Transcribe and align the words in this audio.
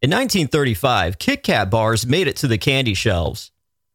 In 0.00 0.10
1935, 0.10 1.18
Kit 1.18 1.42
Kat 1.42 1.70
bars 1.70 2.06
made 2.06 2.28
it 2.28 2.36
to 2.36 2.46
the 2.46 2.56
candy 2.56 2.94
shelves. 2.94 3.50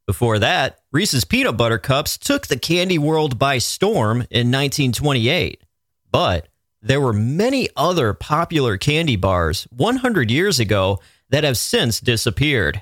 Before 0.05 0.37
that, 0.37 0.79
Reese's 0.91 1.23
Peanut 1.23 1.55
Butter 1.55 1.77
Cups 1.77 2.17
took 2.17 2.47
the 2.47 2.59
candy 2.59 2.97
world 2.97 3.39
by 3.39 3.57
storm 3.57 4.17
in 4.29 4.51
1928. 4.51 5.63
But 6.11 6.49
there 6.81 6.99
were 6.99 7.13
many 7.13 7.69
other 7.77 8.13
popular 8.13 8.75
candy 8.75 9.15
bars 9.15 9.65
100 9.71 10.29
years 10.29 10.59
ago 10.59 10.99
that 11.29 11.45
have 11.45 11.57
since 11.57 12.01
disappeared. 12.01 12.81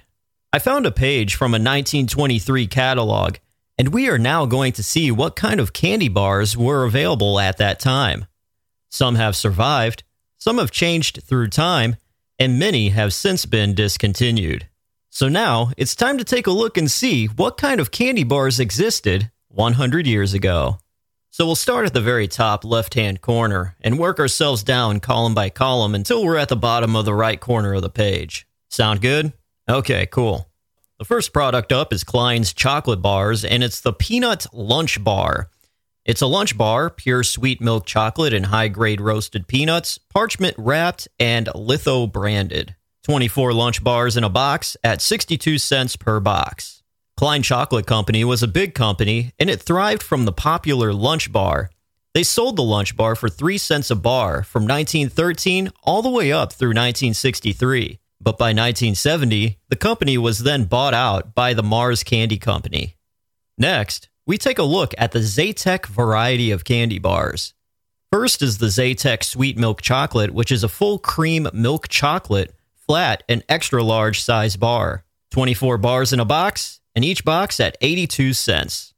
I 0.51 0.57
found 0.57 0.87
a 0.87 0.91
page 0.91 1.35
from 1.35 1.51
a 1.51 1.61
1923 1.61 2.65
catalog, 2.65 3.35
and 3.77 3.89
we 3.89 4.09
are 4.09 4.17
now 4.17 4.47
going 4.47 4.73
to 4.73 4.83
see 4.83 5.11
what 5.11 5.35
kind 5.35 5.59
of 5.59 5.73
candy 5.73 6.09
bars 6.09 6.57
were 6.57 6.85
available 6.85 7.39
at 7.39 7.57
that 7.57 7.79
time. 7.79 8.25
Some 8.89 9.13
have 9.13 9.35
survived, 9.35 10.01
some 10.39 10.57
have 10.57 10.71
changed 10.71 11.21
through 11.23 11.49
time, 11.49 11.97
and 12.41 12.57
many 12.57 12.89
have 12.89 13.13
since 13.13 13.45
been 13.45 13.75
discontinued. 13.75 14.67
So 15.11 15.29
now 15.29 15.69
it's 15.77 15.93
time 15.93 16.17
to 16.17 16.23
take 16.23 16.47
a 16.47 16.51
look 16.51 16.75
and 16.75 16.89
see 16.89 17.27
what 17.27 17.55
kind 17.55 17.79
of 17.79 17.91
candy 17.91 18.23
bars 18.23 18.59
existed 18.59 19.29
100 19.49 20.07
years 20.07 20.33
ago. 20.33 20.79
So 21.29 21.45
we'll 21.45 21.53
start 21.53 21.85
at 21.85 21.93
the 21.93 22.01
very 22.01 22.27
top 22.27 22.65
left 22.65 22.95
hand 22.95 23.21
corner 23.21 23.75
and 23.79 23.99
work 23.99 24.19
ourselves 24.19 24.63
down 24.63 25.01
column 25.01 25.35
by 25.35 25.51
column 25.51 25.93
until 25.93 26.23
we're 26.25 26.37
at 26.37 26.49
the 26.49 26.55
bottom 26.55 26.95
of 26.95 27.05
the 27.05 27.13
right 27.13 27.39
corner 27.39 27.75
of 27.75 27.83
the 27.83 27.91
page. 27.91 28.47
Sound 28.71 29.01
good? 29.01 29.33
Okay, 29.69 30.07
cool. 30.07 30.49
The 30.97 31.05
first 31.05 31.33
product 31.33 31.71
up 31.71 31.93
is 31.93 32.03
Klein's 32.03 32.53
chocolate 32.53 33.03
bars, 33.03 33.45
and 33.45 33.63
it's 33.63 33.81
the 33.81 33.93
Peanut 33.93 34.47
Lunch 34.51 35.03
Bar. 35.03 35.51
It's 36.03 36.21
a 36.21 36.27
lunch 36.27 36.57
bar, 36.57 36.89
pure 36.89 37.23
sweet 37.23 37.61
milk 37.61 37.85
chocolate 37.85 38.33
and 38.33 38.47
high 38.47 38.69
grade 38.69 38.99
roasted 38.99 39.47
peanuts, 39.47 39.99
parchment 39.99 40.55
wrapped, 40.57 41.07
and 41.19 41.47
litho 41.53 42.07
branded. 42.07 42.75
24 43.03 43.53
lunch 43.53 43.83
bars 43.83 44.17
in 44.17 44.23
a 44.23 44.29
box 44.29 44.75
at 44.83 45.01
62 45.01 45.59
cents 45.59 45.95
per 45.95 46.19
box. 46.19 46.81
Klein 47.17 47.43
Chocolate 47.43 47.85
Company 47.85 48.23
was 48.23 48.41
a 48.41 48.47
big 48.47 48.73
company 48.73 49.31
and 49.37 49.47
it 49.47 49.61
thrived 49.61 50.01
from 50.01 50.25
the 50.25 50.31
popular 50.31 50.91
lunch 50.91 51.31
bar. 51.31 51.69
They 52.15 52.23
sold 52.23 52.55
the 52.55 52.63
lunch 52.63 52.97
bar 52.97 53.15
for 53.15 53.29
3 53.29 53.59
cents 53.59 53.91
a 53.91 53.95
bar 53.95 54.41
from 54.41 54.63
1913 54.63 55.69
all 55.83 56.01
the 56.01 56.09
way 56.09 56.31
up 56.31 56.51
through 56.51 56.69
1963. 56.69 57.99
But 58.19 58.39
by 58.39 58.49
1970, 58.49 59.59
the 59.69 59.75
company 59.75 60.17
was 60.17 60.39
then 60.39 60.65
bought 60.65 60.95
out 60.95 61.35
by 61.35 61.53
the 61.53 61.63
Mars 61.63 62.03
Candy 62.03 62.37
Company. 62.37 62.97
Next, 63.57 64.09
we 64.25 64.37
take 64.37 64.59
a 64.59 64.63
look 64.63 64.93
at 64.97 65.11
the 65.11 65.19
Zatek 65.19 65.85
variety 65.87 66.51
of 66.51 66.63
candy 66.63 66.99
bars. 66.99 67.53
First 68.11 68.41
is 68.41 68.57
the 68.57 68.67
Zatek 68.67 69.23
Sweet 69.23 69.57
Milk 69.57 69.81
Chocolate, 69.81 70.31
which 70.31 70.51
is 70.51 70.63
a 70.63 70.69
full 70.69 70.99
cream 70.99 71.47
milk 71.53 71.87
chocolate, 71.87 72.53
flat 72.75 73.23
and 73.29 73.43
extra 73.47 73.83
large 73.83 74.21
size 74.21 74.57
bar. 74.57 75.03
24 75.31 75.77
bars 75.77 76.11
in 76.11 76.19
a 76.19 76.25
box, 76.25 76.81
and 76.93 77.05
each 77.05 77.23
box 77.23 77.59
at 77.59 77.77
82 77.79 78.33
cents. 78.33 78.93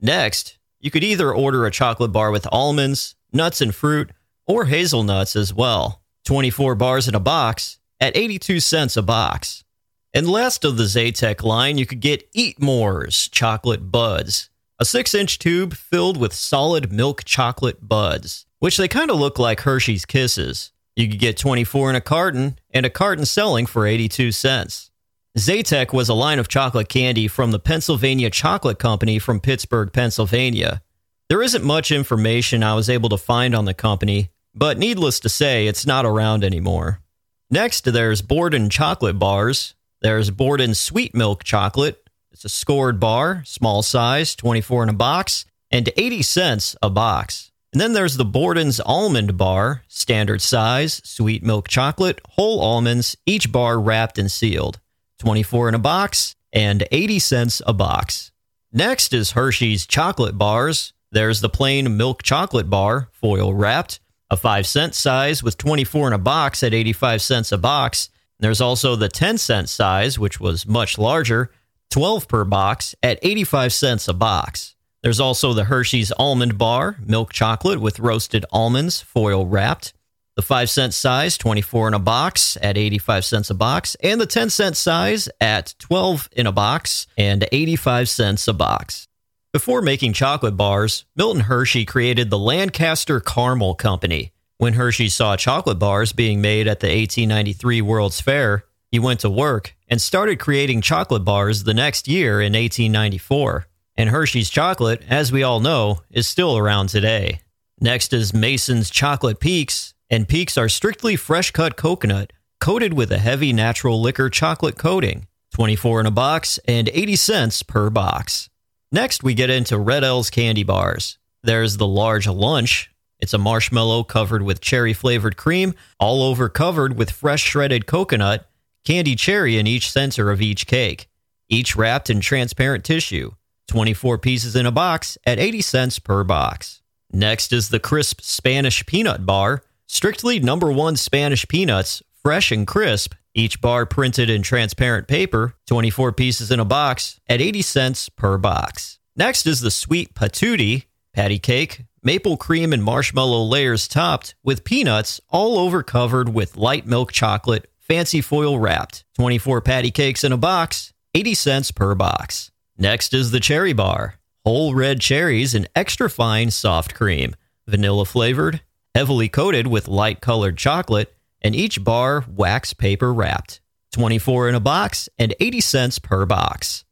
Next, 0.00 0.58
you 0.80 0.90
could 0.90 1.04
either 1.04 1.32
order 1.32 1.64
a 1.64 1.70
chocolate 1.70 2.12
bar 2.12 2.30
with 2.30 2.46
almonds, 2.50 3.14
nuts 3.32 3.60
and 3.60 3.74
fruit, 3.74 4.10
or 4.46 4.64
hazelnuts 4.64 5.36
as 5.36 5.54
well. 5.54 6.02
24 6.24 6.74
bars 6.74 7.06
in 7.06 7.14
a 7.14 7.20
box 7.20 7.78
at 8.00 8.16
82 8.16 8.60
cents 8.60 8.96
a 8.96 9.02
box. 9.02 9.64
And 10.12 10.28
last 10.28 10.64
of 10.64 10.76
the 10.76 10.84
Zatek 10.84 11.42
line, 11.42 11.78
you 11.78 11.86
could 11.86 12.00
get 12.00 12.28
Eat 12.34 12.60
More's 12.60 13.28
chocolate 13.28 13.92
buds, 13.92 14.50
a 14.78 14.84
6 14.84 15.14
inch 15.14 15.38
tube 15.38 15.74
filled 15.74 16.16
with 16.16 16.32
solid 16.32 16.92
milk 16.92 17.24
chocolate 17.24 17.88
buds, 17.88 18.46
which 18.58 18.76
they 18.76 18.88
kind 18.88 19.10
of 19.10 19.18
look 19.18 19.38
like 19.38 19.60
Hershey's 19.60 20.04
Kisses. 20.04 20.72
You 20.94 21.08
could 21.08 21.18
get 21.18 21.36
24 21.36 21.90
in 21.90 21.96
a 21.96 22.00
carton, 22.00 22.58
and 22.70 22.86
a 22.86 22.90
carton 22.90 23.26
selling 23.26 23.66
for 23.66 23.86
82 23.86 24.32
cents. 24.32 24.90
Zatek 25.38 25.92
was 25.92 26.08
a 26.08 26.14
line 26.14 26.38
of 26.38 26.48
chocolate 26.48 26.88
candy 26.88 27.28
from 27.28 27.50
the 27.50 27.58
Pennsylvania 27.58 28.30
Chocolate 28.30 28.78
Company 28.78 29.18
from 29.18 29.40
Pittsburgh, 29.40 29.92
Pennsylvania. 29.92 30.80
There 31.28 31.42
isn't 31.42 31.64
much 31.64 31.92
information 31.92 32.62
I 32.62 32.74
was 32.74 32.88
able 32.88 33.10
to 33.10 33.18
find 33.18 33.54
on 33.54 33.66
the 33.66 33.74
company, 33.74 34.30
but 34.54 34.78
needless 34.78 35.20
to 35.20 35.28
say, 35.28 35.66
it's 35.66 35.84
not 35.84 36.06
around 36.06 36.44
anymore. 36.44 37.02
Next, 37.50 37.84
there's 37.84 38.22
Borden 38.22 38.70
chocolate 38.70 39.18
bars. 39.18 39.74
There's 40.00 40.30
Borden 40.30 40.74
sweet 40.74 41.14
milk 41.14 41.44
chocolate. 41.44 42.05
It's 42.36 42.44
a 42.44 42.50
scored 42.50 43.00
bar, 43.00 43.42
small 43.46 43.80
size, 43.80 44.34
24 44.34 44.82
in 44.82 44.88
a 44.90 44.92
box, 44.92 45.46
and 45.70 45.90
80 45.96 46.20
cents 46.20 46.76
a 46.82 46.90
box. 46.90 47.50
And 47.72 47.80
then 47.80 47.94
there's 47.94 48.18
the 48.18 48.26
Borden's 48.26 48.78
almond 48.78 49.38
bar, 49.38 49.84
standard 49.88 50.42
size, 50.42 51.00
sweet 51.02 51.42
milk 51.42 51.66
chocolate, 51.66 52.20
whole 52.32 52.60
almonds, 52.60 53.16
each 53.24 53.50
bar 53.50 53.80
wrapped 53.80 54.18
and 54.18 54.30
sealed. 54.30 54.80
24 55.18 55.70
in 55.70 55.74
a 55.76 55.78
box, 55.78 56.36
and 56.52 56.86
80 56.92 57.20
cents 57.20 57.62
a 57.66 57.72
box. 57.72 58.32
Next 58.70 59.14
is 59.14 59.30
Hershey's 59.30 59.86
chocolate 59.86 60.36
bars. 60.36 60.92
There's 61.10 61.40
the 61.40 61.48
plain 61.48 61.96
milk 61.96 62.22
chocolate 62.22 62.68
bar, 62.68 63.08
foil 63.12 63.54
wrapped, 63.54 63.98
a 64.28 64.36
5 64.36 64.66
cent 64.66 64.94
size 64.94 65.42
with 65.42 65.56
24 65.56 66.08
in 66.08 66.12
a 66.12 66.18
box 66.18 66.62
at 66.62 66.74
85 66.74 67.22
cents 67.22 67.50
a 67.50 67.56
box. 67.56 68.10
There's 68.38 68.60
also 68.60 68.94
the 68.94 69.08
10 69.08 69.38
cent 69.38 69.70
size, 69.70 70.18
which 70.18 70.38
was 70.38 70.66
much 70.66 70.98
larger, 70.98 71.50
12 71.90 72.28
per 72.28 72.44
box 72.44 72.94
at 73.02 73.18
85 73.22 73.72
cents 73.72 74.08
a 74.08 74.14
box. 74.14 74.74
There's 75.02 75.20
also 75.20 75.52
the 75.52 75.64
Hershey's 75.64 76.12
almond 76.12 76.58
bar, 76.58 76.96
milk 77.00 77.32
chocolate 77.32 77.80
with 77.80 78.00
roasted 78.00 78.44
almonds, 78.50 79.00
foil 79.00 79.46
wrapped, 79.46 79.92
the 80.36 80.42
5 80.42 80.68
cent 80.68 80.94
size, 80.94 81.38
24 81.38 81.88
in 81.88 81.94
a 81.94 81.98
box 81.98 82.58
at 82.60 82.76
85 82.76 83.24
cents 83.24 83.50
a 83.50 83.54
box, 83.54 83.96
and 84.02 84.20
the 84.20 84.26
10 84.26 84.50
cent 84.50 84.76
size 84.76 85.28
at 85.40 85.74
12 85.78 86.28
in 86.32 86.46
a 86.46 86.52
box 86.52 87.06
and 87.16 87.46
85 87.50 88.08
cents 88.08 88.46
a 88.48 88.52
box. 88.52 89.08
Before 89.52 89.80
making 89.80 90.12
chocolate 90.12 90.56
bars, 90.56 91.06
Milton 91.16 91.42
Hershey 91.42 91.86
created 91.86 92.28
the 92.28 92.38
Lancaster 92.38 93.20
Caramel 93.20 93.74
Company. 93.74 94.32
When 94.58 94.74
Hershey 94.74 95.08
saw 95.08 95.36
chocolate 95.36 95.78
bars 95.78 96.12
being 96.12 96.42
made 96.42 96.66
at 96.66 96.80
the 96.80 96.88
1893 96.88 97.80
World's 97.80 98.20
Fair, 98.20 98.64
he 98.96 98.98
went 98.98 99.20
to 99.20 99.28
work 99.28 99.76
and 99.88 100.00
started 100.00 100.38
creating 100.38 100.80
chocolate 100.80 101.22
bars 101.22 101.64
the 101.64 101.74
next 101.74 102.08
year 102.08 102.40
in 102.40 102.54
1894. 102.54 103.66
And 103.94 104.08
Hershey's 104.08 104.48
chocolate, 104.48 105.02
as 105.06 105.30
we 105.30 105.42
all 105.42 105.60
know, 105.60 106.00
is 106.10 106.26
still 106.26 106.56
around 106.56 106.88
today. 106.88 107.42
Next 107.78 108.14
is 108.14 108.32
Mason's 108.32 108.88
Chocolate 108.88 109.38
Peaks, 109.38 109.92
and 110.08 110.26
peaks 110.26 110.56
are 110.56 110.70
strictly 110.70 111.14
fresh 111.14 111.50
cut 111.50 111.76
coconut 111.76 112.32
coated 112.58 112.94
with 112.94 113.12
a 113.12 113.18
heavy 113.18 113.52
natural 113.52 114.00
liquor 114.00 114.30
chocolate 114.30 114.78
coating, 114.78 115.26
24 115.52 116.00
in 116.00 116.06
a 116.06 116.10
box 116.10 116.58
and 116.66 116.88
80 116.88 117.16
cents 117.16 117.62
per 117.62 117.90
box. 117.90 118.48
Next, 118.90 119.22
we 119.22 119.34
get 119.34 119.50
into 119.50 119.78
Red 119.78 120.04
L's 120.04 120.30
candy 120.30 120.62
bars. 120.62 121.18
There's 121.42 121.76
the 121.76 121.86
large 121.86 122.26
lunch. 122.26 122.90
It's 123.18 123.34
a 123.34 123.38
marshmallow 123.38 124.04
covered 124.04 124.40
with 124.40 124.62
cherry 124.62 124.94
flavored 124.94 125.36
cream, 125.36 125.74
all 126.00 126.22
over 126.22 126.48
covered 126.48 126.96
with 126.96 127.10
fresh 127.10 127.42
shredded 127.42 127.84
coconut, 127.84 128.48
candy 128.86 129.16
cherry 129.16 129.58
in 129.58 129.66
each 129.66 129.90
center 129.90 130.30
of 130.30 130.40
each 130.40 130.66
cake, 130.66 131.08
each 131.48 131.74
wrapped 131.74 132.08
in 132.08 132.20
transparent 132.20 132.84
tissue. 132.84 133.32
24 133.68 134.18
pieces 134.18 134.54
in 134.54 134.64
a 134.64 134.70
box 134.70 135.18
at 135.26 135.40
80 135.40 135.60
cents 135.60 135.98
per 135.98 136.22
box. 136.22 136.82
Next 137.12 137.52
is 137.52 137.68
the 137.68 137.80
crisp 137.80 138.20
Spanish 138.20 138.86
peanut 138.86 139.26
bar. 139.26 139.64
Strictly 139.88 140.38
number 140.38 140.70
one 140.70 140.96
Spanish 140.96 141.48
peanuts, 141.48 142.00
fresh 142.22 142.52
and 142.52 142.64
crisp, 142.64 143.14
each 143.34 143.60
bar 143.60 143.86
printed 143.86 144.30
in 144.30 144.42
transparent 144.42 145.08
paper, 145.08 145.54
24 145.66 146.12
pieces 146.12 146.52
in 146.52 146.60
a 146.60 146.64
box, 146.64 147.20
at 147.28 147.40
80 147.40 147.62
cents 147.62 148.08
per 148.08 148.38
box. 148.38 149.00
Next 149.16 149.46
is 149.46 149.60
the 149.60 149.70
sweet 149.70 150.14
patootie, 150.14 150.84
patty 151.12 151.40
cake, 151.40 151.84
maple 152.04 152.36
cream 152.36 152.72
and 152.72 152.84
marshmallow 152.84 153.42
layers 153.42 153.88
topped 153.88 154.36
with 154.44 154.64
peanuts 154.64 155.20
all 155.28 155.58
over 155.58 155.82
covered 155.82 156.28
with 156.28 156.56
light 156.56 156.86
milk 156.86 157.10
chocolate, 157.10 157.68
fancy 157.86 158.20
foil 158.20 158.58
wrapped. 158.58 159.04
24 159.14 159.60
patty 159.60 159.90
cakes 159.90 160.24
in 160.24 160.32
a 160.32 160.36
box, 160.36 160.92
80 161.14 161.34
cents 161.34 161.70
per 161.70 161.94
box. 161.94 162.50
Next 162.76 163.14
is 163.14 163.30
the 163.30 163.40
cherry 163.40 163.72
bar, 163.72 164.16
whole 164.44 164.74
red 164.74 165.00
cherries 165.00 165.54
and 165.54 165.68
extra 165.74 166.10
fine 166.10 166.50
soft 166.50 166.94
cream, 166.94 167.34
vanilla 167.66 168.04
flavored, 168.04 168.60
heavily 168.94 169.28
coated 169.28 169.66
with 169.66 169.88
light 169.88 170.20
colored 170.20 170.58
chocolate, 170.58 171.14
and 171.42 171.54
each 171.54 171.82
bar 171.82 172.24
wax 172.28 172.74
paper 172.74 173.12
wrapped. 173.12 173.60
24 173.92 174.50
in 174.50 174.54
a 174.54 174.60
box 174.60 175.08
and 175.18 175.34
80 175.40 175.60
cents 175.60 175.98
per 175.98 176.26
box. 176.26 176.84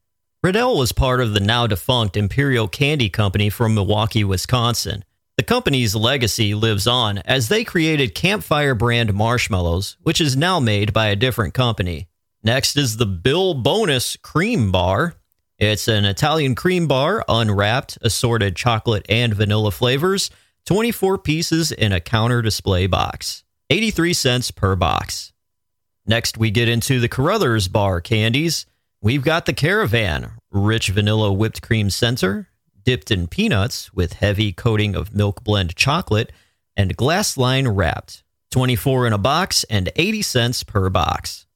Riddell 0.42 0.78
was 0.78 0.92
part 0.92 1.20
of 1.20 1.34
the 1.34 1.40
now 1.40 1.66
defunct 1.66 2.16
Imperial 2.16 2.68
Candy 2.68 3.08
Company 3.08 3.50
from 3.50 3.74
Milwaukee, 3.74 4.24
Wisconsin. 4.24 5.04
The 5.36 5.42
company's 5.42 5.96
legacy 5.96 6.54
lives 6.54 6.86
on 6.86 7.18
as 7.18 7.48
they 7.48 7.64
created 7.64 8.14
Campfire 8.14 8.76
brand 8.76 9.12
marshmallows, 9.12 9.96
which 10.00 10.20
is 10.20 10.36
now 10.36 10.60
made 10.60 10.92
by 10.92 11.08
a 11.08 11.16
different 11.16 11.54
company. 11.54 12.06
Next 12.44 12.76
is 12.76 12.98
the 12.98 13.06
Bill 13.06 13.54
Bonus 13.54 14.16
Cream 14.16 14.70
Bar. 14.70 15.14
It's 15.58 15.88
an 15.88 16.04
Italian 16.04 16.54
cream 16.54 16.86
bar, 16.86 17.24
unwrapped, 17.28 17.98
assorted 18.00 18.54
chocolate 18.54 19.06
and 19.08 19.34
vanilla 19.34 19.72
flavors 19.72 20.30
24 20.66 21.18
pieces 21.18 21.72
in 21.72 21.92
a 21.92 22.00
counter 22.00 22.40
display 22.40 22.86
box, 22.86 23.42
83 23.70 24.12
cents 24.12 24.50
per 24.52 24.76
box. 24.76 25.32
Next, 26.06 26.38
we 26.38 26.52
get 26.52 26.68
into 26.68 27.00
the 27.00 27.08
Carruthers 27.08 27.66
Bar 27.66 28.00
candies. 28.00 28.66
We've 29.02 29.24
got 29.24 29.46
the 29.46 29.52
Caravan, 29.52 30.32
rich 30.52 30.90
vanilla 30.90 31.32
whipped 31.32 31.60
cream 31.60 31.90
center, 31.90 32.48
dipped 32.84 33.10
in 33.10 33.26
peanuts 33.26 33.92
with 33.92 34.14
heavy 34.14 34.52
coating 34.52 34.94
of 34.94 35.14
milk 35.14 35.42
blend 35.42 35.74
chocolate, 35.76 36.32
and 36.76 36.96
glass 36.96 37.36
line 37.36 37.68
wrapped. 37.68 38.22
24 38.50 39.08
in 39.08 39.12
a 39.12 39.18
box 39.18 39.64
and 39.64 39.90
80 39.96 40.22
cents 40.22 40.62
per 40.62 40.88
box. 40.88 41.46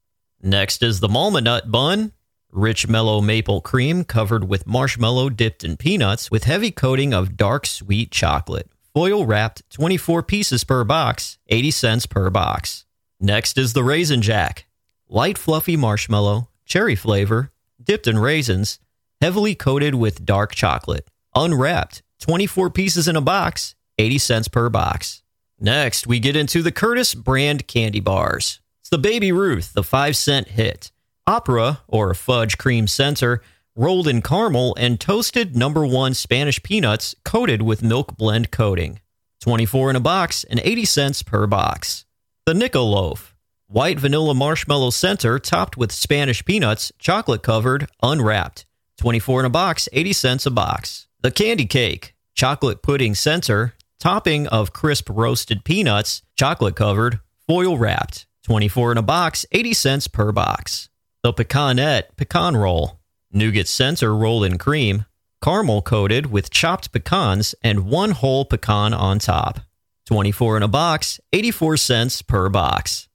Next 0.41 0.83
is 0.83 0.99
the 0.99 1.07
Malma 1.07 1.41
Nut 1.41 1.71
Bun, 1.71 2.11
rich 2.51 2.87
mellow 2.87 3.21
maple 3.21 3.61
cream 3.61 4.03
covered 4.03 4.49
with 4.49 4.67
marshmallow 4.67 5.29
dipped 5.29 5.63
in 5.63 5.77
peanuts 5.77 6.29
with 6.29 6.43
heavy 6.43 6.71
coating 6.71 7.13
of 7.13 7.37
dark 7.37 7.65
sweet 7.65 8.11
chocolate. 8.11 8.69
Foil 8.93 9.25
wrapped, 9.25 9.69
24 9.69 10.23
pieces 10.23 10.63
per 10.63 10.83
box, 10.83 11.37
80 11.47 11.71
cents 11.71 12.05
per 12.05 12.29
box. 12.29 12.85
Next 13.19 13.57
is 13.57 13.73
the 13.73 13.83
Raisin 13.83 14.21
Jack, 14.21 14.65
light 15.07 15.37
fluffy 15.37 15.77
marshmallow, 15.77 16.49
cherry 16.65 16.95
flavor, 16.95 17.51
dipped 17.81 18.07
in 18.07 18.19
raisins, 18.19 18.79
heavily 19.21 19.55
coated 19.55 19.95
with 19.95 20.25
dark 20.25 20.53
chocolate. 20.55 21.07
Unwrapped, 21.35 22.01
24 22.21 22.69
pieces 22.71 23.07
in 23.07 23.15
a 23.15 23.21
box, 23.21 23.75
80 23.97 24.17
cents 24.17 24.47
per 24.47 24.69
box. 24.69 25.21
Next, 25.59 26.07
we 26.07 26.19
get 26.19 26.35
into 26.35 26.61
the 26.63 26.71
Curtis 26.71 27.13
brand 27.13 27.67
candy 27.67 27.99
bars. 27.99 28.59
It's 28.81 28.89
the 28.89 28.97
Baby 28.97 29.31
Ruth, 29.31 29.73
the 29.73 29.83
5 29.83 30.15
cent 30.15 30.47
hit. 30.47 30.91
Opera, 31.27 31.81
or 31.87 32.13
fudge 32.13 32.57
cream 32.57 32.87
center, 32.87 33.41
rolled 33.75 34.07
in 34.07 34.21
caramel 34.21 34.75
and 34.79 34.99
toasted 34.99 35.55
number 35.55 35.85
one 35.85 36.13
Spanish 36.13 36.63
peanuts 36.63 37.13
coated 37.23 37.61
with 37.61 37.83
milk 37.83 38.17
blend 38.17 38.49
coating. 38.51 38.99
24 39.41 39.91
in 39.91 39.95
a 39.95 39.99
box 39.99 40.43
and 40.43 40.59
80 40.63 40.85
cents 40.85 41.23
per 41.23 41.45
box. 41.45 42.05
The 42.45 42.53
Nickel 42.53 42.89
Loaf, 42.89 43.35
white 43.67 43.99
vanilla 43.99 44.33
marshmallow 44.33 44.89
center 44.89 45.37
topped 45.37 45.77
with 45.77 45.91
Spanish 45.91 46.43
peanuts, 46.43 46.91
chocolate 46.97 47.43
covered, 47.43 47.87
unwrapped. 48.01 48.65
24 48.97 49.41
in 49.41 49.45
a 49.45 49.49
box, 49.49 49.87
80 49.93 50.13
cents 50.13 50.45
a 50.45 50.51
box. 50.51 51.07
The 51.21 51.31
Candy 51.31 51.65
Cake, 51.65 52.15
chocolate 52.33 52.81
pudding 52.81 53.13
center, 53.13 53.73
topping 53.99 54.47
of 54.47 54.71
crisp 54.71 55.09
roasted 55.11 55.65
peanuts, 55.65 56.21
chocolate 56.37 56.77
covered, 56.77 57.19
foil 57.45 57.77
wrapped. 57.77 58.25
24 58.45 58.93
in 58.93 58.97
a 58.97 59.01
box, 59.01 59.45
80 59.51 59.73
cents 59.73 60.07
per 60.07 60.31
box. 60.31 60.87
The 61.21 61.33
Pecanette 61.33 62.15
Pecan 62.15 62.55
Roll, 62.55 63.01
nougat 63.33 63.67
center 63.67 64.15
rolled 64.15 64.45
in 64.45 64.57
cream, 64.57 65.03
caramel 65.43 65.81
coated 65.81 66.27
with 66.27 66.51
chopped 66.51 66.93
pecans 66.93 67.53
and 67.61 67.89
one 67.89 68.11
whole 68.11 68.45
pecan 68.45 68.93
on 68.93 69.19
top. 69.19 69.59
24 70.05 70.55
in 70.55 70.63
a 70.63 70.69
box, 70.69 71.19
84 71.33 71.75
cents 71.75 72.21
per 72.21 72.47
box. 72.47 73.09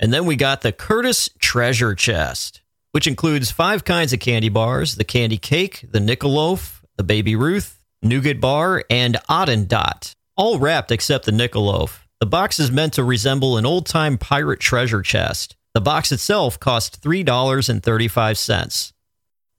And 0.00 0.10
then 0.10 0.24
we 0.24 0.36
got 0.36 0.62
the 0.62 0.72
Curtis 0.72 1.28
Treasure 1.38 1.94
Chest, 1.94 2.62
which 2.92 3.06
includes 3.06 3.50
five 3.50 3.84
kinds 3.84 4.14
of 4.14 4.20
candy 4.20 4.48
bars 4.48 4.96
the 4.96 5.04
candy 5.04 5.36
cake, 5.36 5.84
the 5.90 6.00
nickel 6.00 6.30
loaf, 6.30 6.81
the 6.96 7.04
baby 7.04 7.36
Ruth, 7.36 7.82
nougat 8.02 8.40
bar, 8.40 8.84
and 8.90 9.18
Otten 9.28 9.66
Dot, 9.66 10.14
all 10.36 10.58
wrapped 10.58 10.90
except 10.90 11.24
the 11.24 11.32
nickel 11.32 11.64
loaf. 11.64 12.06
The 12.20 12.26
box 12.26 12.60
is 12.60 12.70
meant 12.70 12.92
to 12.94 13.04
resemble 13.04 13.56
an 13.56 13.66
old 13.66 13.86
time 13.86 14.18
pirate 14.18 14.60
treasure 14.60 15.02
chest. 15.02 15.56
The 15.74 15.80
box 15.80 16.12
itself 16.12 16.60
cost 16.60 17.02
$3.35. 17.02 18.92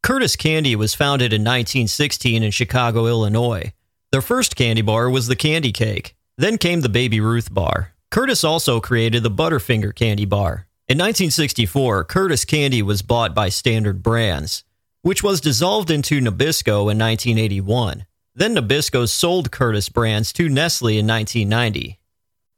Curtis 0.04 0.36
Candy 0.36 0.76
was 0.76 0.94
founded 0.94 1.34
in 1.34 1.42
1916 1.42 2.44
in 2.44 2.52
Chicago, 2.52 3.08
Illinois. 3.08 3.74
Their 4.12 4.22
first 4.22 4.56
candy 4.56 4.82
bar 4.82 5.10
was 5.10 5.28
the 5.28 5.36
Candy 5.36 5.72
Cake. 5.72 6.16
Then 6.38 6.58
came 6.58 6.82
the 6.82 6.90
Baby 6.90 7.20
Ruth 7.20 7.54
bar. 7.54 7.94
Curtis 8.12 8.44
also 8.44 8.80
created 8.80 9.24
the 9.24 9.32
Butterfinger 9.32 9.96
candy 9.96 10.26
bar. 10.26 10.68
In 10.88 10.98
1964, 10.98 12.04
Curtis 12.04 12.46
Candy 12.46 12.82
was 12.82 13.02
bought 13.02 13.34
by 13.34 13.50
Standard 13.50 14.04
Brands, 14.04 14.64
which 15.04 15.22
was 15.22 15.40
dissolved 15.40 15.92
into 15.92 16.20
Nabisco 16.20 16.92
in 16.92 16.98
1981. 16.98 18.06
Then 18.36 18.56
Nabisco 18.56 19.08
sold 19.08 19.52
Curtis 19.52 19.88
Brands 19.88 20.34
to 20.34 20.50
Nestle 20.50 20.98
in 20.98 21.06
1990. 21.06 22.00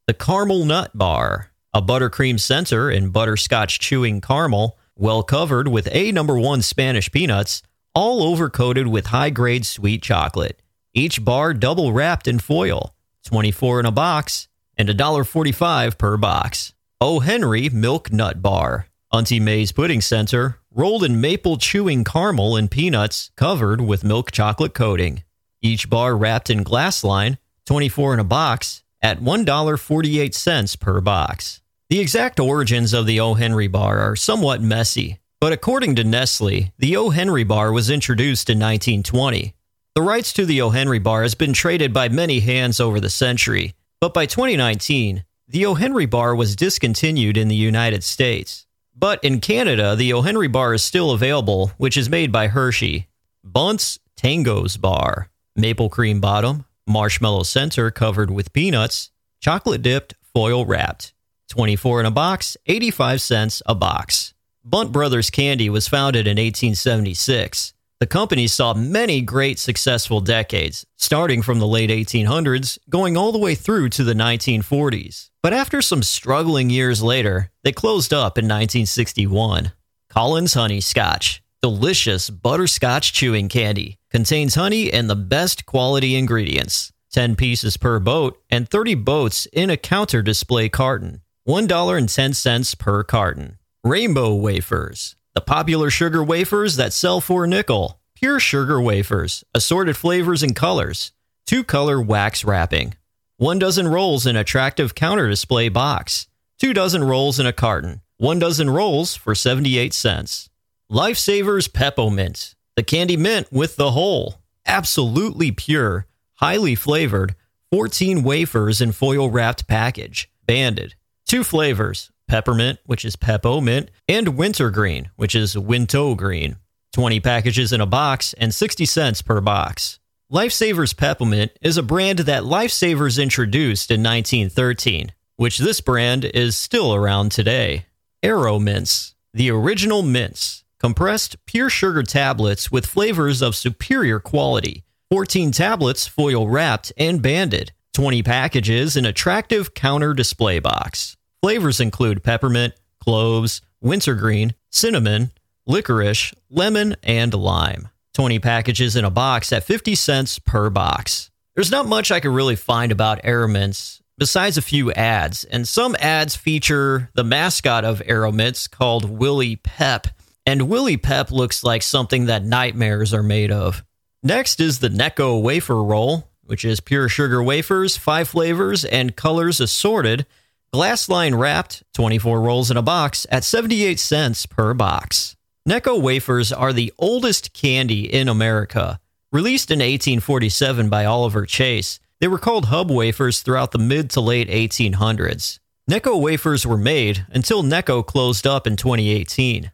The 0.07 0.13
Caramel 0.13 0.63
Nut 0.63 0.97
Bar 0.97 1.51
a 1.75 1.81
buttercream 1.81 2.39
center 2.39 2.89
in 2.89 3.09
butterscotch 3.09 3.79
chewing 3.79 4.21
caramel, 4.21 4.79
well 4.95 5.23
covered 5.23 5.67
with 5.67 5.89
A 5.91 6.13
number 6.13 6.39
one 6.39 6.61
Spanish 6.61 7.11
peanuts, 7.11 7.61
all 7.93 8.33
overcoated 8.33 8.87
with 8.87 9.07
high 9.07 9.29
grade 9.29 9.65
sweet 9.65 10.01
chocolate. 10.01 10.61
Each 10.93 11.23
bar 11.23 11.53
double 11.53 11.91
wrapped 11.91 12.29
in 12.29 12.39
foil, 12.39 12.95
24 13.25 13.81
in 13.81 13.85
a 13.85 13.91
box, 13.91 14.47
and 14.77 14.87
$1.45 14.87 15.97
per 15.97 16.15
box. 16.15 16.73
O. 17.01 17.19
Henry 17.19 17.67
Milk 17.67 18.09
Nut 18.09 18.41
Bar, 18.41 18.87
Auntie 19.11 19.41
May's 19.41 19.73
Pudding 19.73 19.99
Center, 19.99 20.59
rolled 20.75 21.05
in 21.05 21.21
maple 21.21 21.57
chewing 21.57 22.03
caramel 22.03 22.57
and 22.57 22.69
peanuts, 22.69 23.31
covered 23.37 23.79
with 23.79 24.03
milk 24.03 24.29
chocolate 24.29 24.73
coating. 24.73 25.23
Each 25.61 25.89
bar 25.89 26.17
wrapped 26.17 26.49
in 26.49 26.63
glass 26.63 27.01
line, 27.01 27.37
24 27.65 28.15
in 28.15 28.19
a 28.19 28.25
box, 28.25 28.83
at 29.01 29.21
$1.48 29.21 30.79
per 30.79 30.99
box. 30.99 31.61
The 31.89 32.01
exact 32.01 32.41
origins 32.41 32.93
of 32.93 33.05
the 33.05 33.21
O. 33.21 33.35
Henry 33.35 33.67
bar 33.67 33.99
are 33.99 34.17
somewhat 34.17 34.61
messy, 34.61 35.19
but 35.39 35.53
according 35.53 35.95
to 35.95 36.03
Nestle, 36.03 36.73
the 36.77 36.97
O. 36.97 37.09
Henry 37.09 37.45
bar 37.45 37.71
was 37.71 37.89
introduced 37.89 38.49
in 38.49 38.59
1920. 38.59 39.53
The 39.95 40.01
rights 40.01 40.33
to 40.33 40.45
the 40.45 40.61
O. 40.61 40.71
Henry 40.71 40.99
bar 40.99 41.21
has 41.21 41.35
been 41.35 41.53
traded 41.53 41.93
by 41.93 42.09
many 42.09 42.41
hands 42.41 42.81
over 42.81 42.99
the 42.99 43.09
century, 43.09 43.75
but 44.01 44.13
by 44.13 44.25
2019, 44.25 45.23
the 45.47 45.65
O. 45.67 45.75
Henry 45.75 46.05
bar 46.05 46.35
was 46.35 46.55
discontinued 46.55 47.37
in 47.37 47.47
the 47.47 47.55
United 47.55 48.03
States. 48.03 48.64
But 48.95 49.23
in 49.23 49.41
Canada, 49.41 49.95
the 49.95 50.13
O. 50.13 50.21
Henry 50.21 50.47
bar 50.47 50.73
is 50.73 50.83
still 50.83 51.11
available, 51.11 51.71
which 51.77 51.97
is 51.97 52.09
made 52.09 52.31
by 52.31 52.47
Hershey. 52.47 53.07
Bunte 53.45 53.99
Tango's 54.15 54.77
bar, 54.77 55.29
maple 55.55 55.89
cream 55.89 56.21
bottom, 56.21 56.65
marshmallow 56.87 57.43
center 57.43 57.91
covered 57.91 58.31
with 58.31 58.53
peanuts, 58.53 59.11
chocolate 59.41 59.81
dipped, 59.81 60.15
foil 60.33 60.65
wrapped. 60.65 61.13
24 61.49 61.99
in 61.99 62.05
a 62.05 62.11
box, 62.11 62.55
85 62.65 63.21
cents 63.21 63.61
a 63.65 63.75
box. 63.75 64.33
Bunte 64.63 64.91
Brothers 64.91 65.29
Candy 65.29 65.69
was 65.69 65.87
founded 65.87 66.25
in 66.25 66.37
1876. 66.37 67.74
The 68.01 68.07
company 68.07 68.47
saw 68.47 68.73
many 68.73 69.21
great 69.21 69.57
successful 69.57 70.19
decades, 70.19 70.85
starting 70.97 71.41
from 71.41 71.59
the 71.59 71.67
late 71.67 71.89
1800s, 71.89 72.77
going 72.89 73.15
all 73.15 73.31
the 73.31 73.39
way 73.39 73.55
through 73.55 73.87
to 73.89 74.03
the 74.03 74.13
1940s. 74.13 75.29
But 75.41 75.53
after 75.53 75.81
some 75.81 76.03
struggling 76.03 76.69
years 76.69 77.01
later, 77.01 77.51
they 77.63 77.71
closed 77.71 78.13
up 78.13 78.37
in 78.37 78.45
1961. 78.45 79.71
Collins 80.09 80.55
Honey 80.55 80.81
Scotch, 80.81 81.41
delicious 81.61 82.29
butterscotch 82.29 83.13
chewing 83.13 83.47
candy, 83.47 83.97
contains 84.11 84.55
honey 84.55 84.91
and 84.91 85.09
the 85.09 85.15
best 85.15 85.65
quality 85.65 86.17
ingredients. 86.17 86.91
10 87.13 87.37
pieces 87.37 87.77
per 87.77 87.97
boat 87.99 88.37
and 88.49 88.67
30 88.69 88.95
boats 88.95 89.45
in 89.53 89.69
a 89.69 89.77
counter 89.77 90.21
display 90.21 90.67
carton. 90.67 91.21
$1.10 91.47 92.77
per 92.77 93.03
carton. 93.03 93.57
Rainbow 93.85 94.33
wafers, 94.33 95.15
the 95.35 95.41
popular 95.41 95.89
sugar 95.89 96.23
wafers 96.23 96.77
that 96.77 96.93
sell 96.93 97.19
for 97.19 97.43
a 97.43 97.47
nickel. 97.47 97.99
Pure 98.15 98.39
sugar 98.39 98.81
wafers, 98.81 99.43
assorted 99.53 99.97
flavors 99.97 100.41
and 100.41 100.55
colors. 100.55 101.11
Two 101.45 101.63
color 101.63 102.01
wax 102.01 102.45
wrapping. 102.45 102.95
One 103.35 103.59
dozen 103.59 103.89
rolls 103.89 104.25
in 104.25 104.37
attractive 104.37 104.95
counter 104.95 105.27
display 105.27 105.67
box. 105.67 106.27
Two 106.57 106.73
dozen 106.73 107.03
rolls 107.03 107.37
in 107.37 107.45
a 107.45 107.51
carton. 107.51 108.01
One 108.17 108.39
dozen 108.39 108.69
rolls 108.69 109.17
for 109.17 109.35
78 109.35 109.93
cents. 109.93 110.49
Lifesavers 110.89 111.71
Peppermint, 111.71 112.55
the 112.77 112.83
candy 112.83 113.17
mint 113.17 113.51
with 113.51 113.75
the 113.75 113.91
hole. 113.91 114.35
Absolutely 114.65 115.51
pure, 115.51 116.07
highly 116.35 116.75
flavored, 116.75 117.35
14 117.71 118.23
wafers 118.23 118.79
in 118.79 118.93
foil 118.93 119.29
wrapped 119.29 119.67
package. 119.67 120.31
Banded. 120.45 120.95
Two 121.27 121.43
flavors 121.43 122.09
peppermint, 122.27 122.79
which 122.85 123.05
is 123.05 123.15
Pep-O-Mint, 123.15 123.89
and 124.07 124.37
wintergreen, 124.37 125.09
which 125.15 125.35
is 125.35 125.57
Wint-O-Green. 125.57 126.57
20 126.93 127.19
packages 127.19 127.73
in 127.73 127.81
a 127.81 127.85
box 127.85 128.33
and 128.37 128.53
60 128.53 128.85
cents 128.85 129.21
per 129.21 129.41
box. 129.41 129.99
Lifesavers 130.31 130.95
Peppermint 130.95 131.51
is 131.61 131.77
a 131.77 131.83
brand 131.83 132.19
that 132.19 132.43
Lifesavers 132.43 133.21
introduced 133.21 133.91
in 133.91 134.01
1913, 134.01 135.11
which 135.35 135.59
this 135.59 135.81
brand 135.81 136.25
is 136.25 136.55
still 136.55 136.95
around 136.95 137.31
today. 137.31 137.85
Aero 138.23 138.57
Mints, 138.57 139.13
the 139.33 139.51
original 139.51 140.01
mints, 140.01 140.63
compressed 140.79 141.45
pure 141.45 141.69
sugar 141.69 142.01
tablets 142.01 142.71
with 142.71 142.85
flavors 142.85 143.41
of 143.41 143.55
superior 143.55 144.19
quality. 144.19 144.83
14 145.11 145.51
tablets 145.51 146.07
foil 146.07 146.47
wrapped 146.47 146.91
and 146.97 147.21
banded. 147.21 147.73
20 147.93 148.23
packages 148.23 148.97
in 148.97 149.05
attractive 149.05 149.73
counter 149.73 150.13
display 150.13 150.59
box. 150.59 151.17
Flavors 151.45 151.79
include 151.79 152.23
peppermint, 152.23 152.73
cloves, 152.99 153.61
wintergreen, 153.79 154.55
cinnamon, 154.71 155.29
licorice, 155.67 156.33
lemon, 156.49 156.95
and 157.03 157.35
lime. 157.35 157.89
20 158.15 158.39
packages 158.39 158.95
in 158.95 159.05
a 159.05 159.11
box 159.11 159.53
at 159.53 159.63
50 159.63 159.93
cents 159.93 160.39
per 160.39 160.71
box. 160.71 161.29
There's 161.53 161.69
not 161.69 161.85
much 161.85 162.09
I 162.09 162.19
could 162.19 162.31
really 162.31 162.55
find 162.55 162.91
about 162.91 163.21
Air 163.23 163.47
Mints 163.47 164.01
besides 164.17 164.57
a 164.57 164.63
few 164.63 164.91
ads. 164.93 165.43
And 165.43 165.67
some 165.67 165.95
ads 165.99 166.35
feature 166.35 167.11
the 167.13 167.23
mascot 167.23 167.85
of 167.85 168.01
Aero 168.07 168.31
Mints 168.31 168.67
called 168.67 169.07
Willie 169.07 169.57
Pep. 169.57 170.07
And 170.47 170.67
Willie 170.67 170.97
Pep 170.97 171.29
looks 171.29 171.63
like 171.63 171.83
something 171.83 172.25
that 172.25 172.43
nightmares 172.43 173.13
are 173.13 173.21
made 173.21 173.51
of. 173.51 173.83
Next 174.23 174.59
is 174.59 174.79
the 174.79 174.89
Necco 174.89 175.39
wafer 175.39 175.83
roll, 175.83 176.27
which 176.41 176.65
is 176.65 176.79
pure 176.79 177.07
sugar 177.07 177.43
wafers, 177.43 177.97
five 177.97 178.29
flavors, 178.29 178.83
and 178.83 179.15
colors 179.15 179.59
assorted, 179.59 180.25
glass 180.71 181.09
line 181.09 181.35
wrapped, 181.35 181.83
24 181.93 182.41
rolls 182.41 182.71
in 182.71 182.77
a 182.77 182.81
box 182.81 183.25
at 183.31 183.43
78 183.43 183.99
cents 183.99 184.45
per 184.45 184.73
box. 184.73 185.35
Necco 185.67 185.99
wafers 185.99 186.51
are 186.51 186.73
the 186.73 186.93
oldest 186.99 187.53
candy 187.53 188.11
in 188.11 188.27
America. 188.27 188.99
Released 189.31 189.71
in 189.71 189.79
1847 189.79 190.89
by 190.89 191.05
Oliver 191.05 191.45
Chase, 191.45 191.99
they 192.21 192.27
were 192.27 192.37
called 192.37 192.65
hub 192.65 192.89
wafers 192.91 193.41
throughout 193.41 193.71
the 193.71 193.79
mid 193.79 194.09
to 194.11 194.21
late 194.21 194.47
1800s. 194.47 195.59
Necco 195.89 196.19
wafers 196.19 196.65
were 196.65 196.77
made 196.77 197.25
until 197.29 197.63
Necco 197.63 198.05
closed 198.05 198.47
up 198.47 198.65
in 198.65 198.75
2018. 198.75 199.71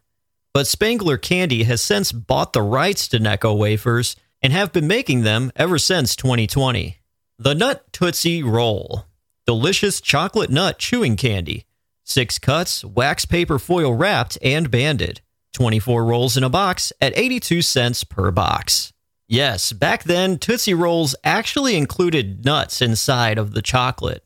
But 0.54 0.66
Spangler 0.66 1.16
Candy 1.16 1.62
has 1.62 1.80
since 1.80 2.12
bought 2.12 2.52
the 2.52 2.62
rights 2.62 3.08
to 3.08 3.18
Necco 3.18 3.56
wafers 3.56 4.16
and 4.42 4.52
have 4.52 4.72
been 4.72 4.86
making 4.86 5.22
them 5.22 5.52
ever 5.56 5.78
since 5.78 6.16
2020. 6.16 6.98
The 7.38 7.54
Nut 7.54 7.84
Tootsie 7.92 8.42
Roll. 8.42 9.06
Delicious 9.44 10.00
chocolate 10.00 10.50
nut 10.50 10.78
chewing 10.78 11.16
candy. 11.16 11.66
Six 12.04 12.38
cuts, 12.38 12.84
wax 12.84 13.24
paper 13.24 13.58
foil 13.58 13.92
wrapped 13.92 14.38
and 14.40 14.70
banded. 14.70 15.20
24 15.52 16.04
rolls 16.04 16.36
in 16.36 16.44
a 16.44 16.48
box 16.48 16.92
at 17.00 17.16
82 17.16 17.60
cents 17.62 18.04
per 18.04 18.30
box. 18.30 18.92
Yes, 19.26 19.72
back 19.72 20.04
then, 20.04 20.38
Tootsie 20.38 20.74
Rolls 20.74 21.16
actually 21.24 21.76
included 21.76 22.44
nuts 22.44 22.80
inside 22.80 23.36
of 23.36 23.52
the 23.52 23.62
chocolate. 23.62 24.24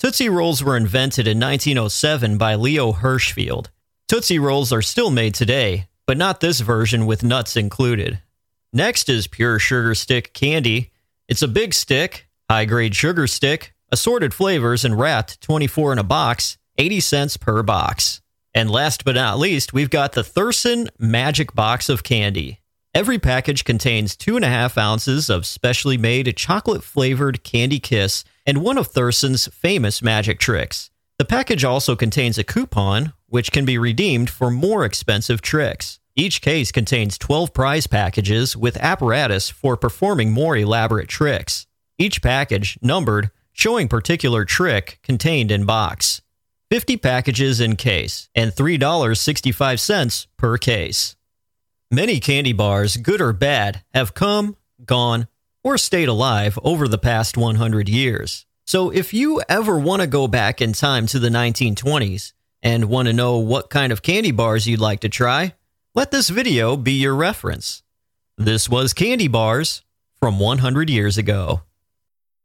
Tootsie 0.00 0.28
Rolls 0.28 0.64
were 0.64 0.76
invented 0.76 1.28
in 1.28 1.38
1907 1.38 2.36
by 2.36 2.56
Leo 2.56 2.92
Hirshfield. 2.92 3.68
Tootsie 4.08 4.38
Rolls 4.40 4.72
are 4.72 4.82
still 4.82 5.10
made 5.10 5.34
today, 5.34 5.86
but 6.06 6.16
not 6.16 6.40
this 6.40 6.60
version 6.60 7.06
with 7.06 7.22
nuts 7.22 7.56
included. 7.56 8.20
Next 8.72 9.08
is 9.08 9.28
Pure 9.28 9.60
Sugar 9.60 9.94
Stick 9.94 10.32
Candy. 10.32 10.90
It's 11.28 11.42
a 11.42 11.48
big 11.48 11.72
stick, 11.72 12.26
high 12.50 12.64
grade 12.64 12.96
sugar 12.96 13.28
stick, 13.28 13.74
assorted 13.90 14.34
flavors, 14.34 14.84
and 14.84 14.98
wrapped 14.98 15.40
24 15.40 15.92
in 15.92 15.98
a 15.98 16.02
box, 16.02 16.58
80 16.78 17.00
cents 17.00 17.36
per 17.36 17.62
box. 17.62 18.20
And 18.54 18.70
last 18.70 19.04
but 19.04 19.16
not 19.16 19.38
least, 19.38 19.72
we've 19.72 19.90
got 19.90 20.12
the 20.12 20.24
Thurston 20.24 20.88
Magic 20.98 21.54
Box 21.54 21.88
of 21.88 22.02
Candy. 22.02 22.60
Every 22.94 23.18
package 23.18 23.64
contains 23.64 24.16
two 24.16 24.36
and 24.36 24.44
a 24.44 24.48
half 24.48 24.78
ounces 24.78 25.28
of 25.28 25.44
specially 25.44 25.98
made 25.98 26.34
chocolate 26.36 26.82
flavored 26.82 27.44
candy 27.44 27.78
kiss 27.78 28.24
and 28.46 28.62
one 28.62 28.78
of 28.78 28.86
Thurston's 28.86 29.48
famous 29.48 30.00
magic 30.00 30.38
tricks. 30.38 30.90
The 31.18 31.26
package 31.26 31.64
also 31.64 31.94
contains 31.94 32.38
a 32.38 32.44
coupon, 32.44 33.12
which 33.26 33.52
can 33.52 33.66
be 33.66 33.76
redeemed 33.76 34.30
for 34.30 34.50
more 34.50 34.86
expensive 34.86 35.42
tricks. 35.42 36.00
Each 36.14 36.40
case 36.40 36.72
contains 36.72 37.18
12 37.18 37.52
prize 37.52 37.86
packages 37.86 38.56
with 38.56 38.78
apparatus 38.78 39.50
for 39.50 39.76
performing 39.76 40.32
more 40.32 40.56
elaborate 40.56 41.08
tricks. 41.08 41.66
Each 41.98 42.22
package, 42.22 42.78
numbered, 42.80 43.30
showing 43.56 43.88
particular 43.88 44.44
trick 44.44 44.98
contained 45.02 45.50
in 45.50 45.64
box. 45.64 46.20
50 46.70 46.98
packages 46.98 47.58
in 47.58 47.74
case, 47.74 48.28
and 48.34 48.52
$3.65 48.52 50.26
per 50.36 50.58
case. 50.58 51.16
Many 51.90 52.20
candy 52.20 52.52
bars, 52.52 52.98
good 52.98 53.20
or 53.20 53.32
bad, 53.32 53.82
have 53.94 54.12
come, 54.12 54.56
gone, 54.84 55.26
or 55.64 55.78
stayed 55.78 56.08
alive 56.08 56.58
over 56.62 56.86
the 56.86 56.98
past 56.98 57.38
100 57.38 57.88
years. 57.88 58.44
So 58.66 58.90
if 58.90 59.14
you 59.14 59.40
ever 59.48 59.78
want 59.78 60.02
to 60.02 60.06
go 60.06 60.28
back 60.28 60.60
in 60.60 60.74
time 60.74 61.06
to 61.06 61.18
the 61.18 61.30
1920s 61.30 62.34
and 62.62 62.90
want 62.90 63.08
to 63.08 63.14
know 63.14 63.38
what 63.38 63.70
kind 63.70 63.90
of 63.90 64.02
candy 64.02 64.32
bars 64.32 64.66
you'd 64.66 64.80
like 64.80 65.00
to 65.00 65.08
try, 65.08 65.54
let 65.94 66.10
this 66.10 66.28
video 66.28 66.76
be 66.76 66.92
your 66.92 67.14
reference. 67.14 67.82
This 68.36 68.68
was 68.68 68.92
Candy 68.92 69.28
Bars 69.28 69.82
from 70.20 70.38
100 70.38 70.90
years 70.90 71.16
ago. 71.16 71.62